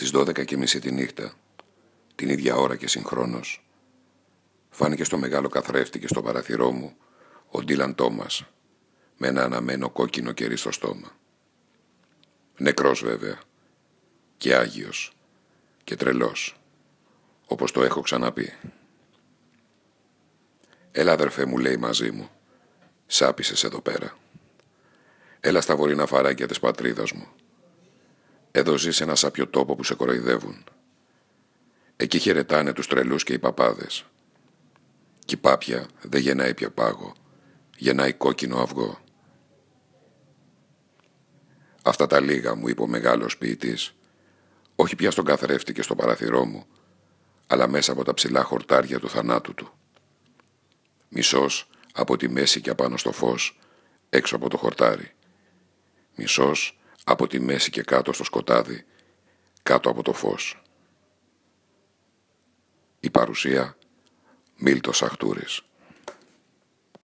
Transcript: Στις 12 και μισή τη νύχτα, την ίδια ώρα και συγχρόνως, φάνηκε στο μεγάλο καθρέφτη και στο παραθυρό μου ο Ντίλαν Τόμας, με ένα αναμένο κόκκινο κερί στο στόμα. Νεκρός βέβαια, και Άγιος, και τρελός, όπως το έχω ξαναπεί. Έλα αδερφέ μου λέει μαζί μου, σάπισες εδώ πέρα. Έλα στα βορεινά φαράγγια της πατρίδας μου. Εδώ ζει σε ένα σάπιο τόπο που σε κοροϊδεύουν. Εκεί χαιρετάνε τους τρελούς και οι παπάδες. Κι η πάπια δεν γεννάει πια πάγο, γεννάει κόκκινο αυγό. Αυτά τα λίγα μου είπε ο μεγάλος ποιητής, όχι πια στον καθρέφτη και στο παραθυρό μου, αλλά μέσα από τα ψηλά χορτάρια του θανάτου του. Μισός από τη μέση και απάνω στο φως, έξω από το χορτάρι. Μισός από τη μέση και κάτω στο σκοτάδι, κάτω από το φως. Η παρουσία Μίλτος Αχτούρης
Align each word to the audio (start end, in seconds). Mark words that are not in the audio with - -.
Στις 0.00 0.12
12 0.14 0.44
και 0.44 0.56
μισή 0.56 0.78
τη 0.78 0.92
νύχτα, 0.92 1.32
την 2.14 2.28
ίδια 2.28 2.56
ώρα 2.56 2.76
και 2.76 2.88
συγχρόνως, 2.88 3.64
φάνηκε 4.70 5.04
στο 5.04 5.18
μεγάλο 5.18 5.48
καθρέφτη 5.48 5.98
και 5.98 6.06
στο 6.06 6.22
παραθυρό 6.22 6.70
μου 6.70 6.96
ο 7.48 7.62
Ντίλαν 7.62 7.94
Τόμας, 7.94 8.44
με 9.16 9.26
ένα 9.26 9.42
αναμένο 9.42 9.90
κόκκινο 9.90 10.32
κερί 10.32 10.56
στο 10.56 10.72
στόμα. 10.72 11.16
Νεκρός 12.56 13.02
βέβαια, 13.04 13.40
και 14.36 14.54
Άγιος, 14.54 15.16
και 15.84 15.96
τρελός, 15.96 16.60
όπως 17.46 17.72
το 17.72 17.82
έχω 17.82 18.00
ξαναπεί. 18.00 18.52
Έλα 20.90 21.12
αδερφέ 21.12 21.44
μου 21.44 21.58
λέει 21.58 21.76
μαζί 21.76 22.10
μου, 22.10 22.30
σάπισες 23.06 23.64
εδώ 23.64 23.80
πέρα. 23.80 24.16
Έλα 25.40 25.60
στα 25.60 25.76
βορεινά 25.76 26.06
φαράγγια 26.06 26.46
της 26.46 26.60
πατρίδας 26.60 27.12
μου. 27.12 27.28
Εδώ 28.50 28.76
ζει 28.76 28.92
σε 28.92 29.02
ένα 29.02 29.14
σάπιο 29.14 29.48
τόπο 29.48 29.76
που 29.76 29.84
σε 29.84 29.94
κοροϊδεύουν. 29.94 30.64
Εκεί 31.96 32.18
χαιρετάνε 32.18 32.72
τους 32.72 32.86
τρελούς 32.86 33.24
και 33.24 33.32
οι 33.32 33.38
παπάδες. 33.38 34.04
Κι 35.24 35.34
η 35.34 35.38
πάπια 35.38 35.86
δεν 36.02 36.20
γεννάει 36.20 36.54
πια 36.54 36.70
πάγο, 36.70 37.14
γεννάει 37.76 38.12
κόκκινο 38.12 38.58
αυγό. 38.58 38.98
Αυτά 41.82 42.06
τα 42.06 42.20
λίγα 42.20 42.54
μου 42.54 42.68
είπε 42.68 42.82
ο 42.82 42.86
μεγάλος 42.86 43.38
ποιητής, 43.38 43.94
όχι 44.74 44.96
πια 44.96 45.10
στον 45.10 45.24
καθρέφτη 45.24 45.72
και 45.72 45.82
στο 45.82 45.94
παραθυρό 45.94 46.44
μου, 46.44 46.66
αλλά 47.46 47.68
μέσα 47.68 47.92
από 47.92 48.04
τα 48.04 48.14
ψηλά 48.14 48.42
χορτάρια 48.42 48.98
του 48.98 49.08
θανάτου 49.08 49.54
του. 49.54 49.72
Μισός 51.08 51.68
από 51.92 52.16
τη 52.16 52.28
μέση 52.28 52.60
και 52.60 52.70
απάνω 52.70 52.96
στο 52.96 53.12
φως, 53.12 53.58
έξω 54.08 54.36
από 54.36 54.48
το 54.48 54.56
χορτάρι. 54.56 55.12
Μισός 56.16 56.79
από 57.10 57.26
τη 57.26 57.40
μέση 57.40 57.70
και 57.70 57.82
κάτω 57.82 58.12
στο 58.12 58.24
σκοτάδι, 58.24 58.84
κάτω 59.62 59.90
από 59.90 60.02
το 60.02 60.12
φως. 60.12 60.62
Η 63.00 63.10
παρουσία 63.10 63.76
Μίλτος 64.56 65.02
Αχτούρης 65.02 65.62